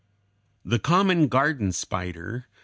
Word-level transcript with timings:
]The 0.73 0.79
common 0.79 1.27
garden 1.27 1.71
spider 1.73 2.47
(Fig. 2.49 2.57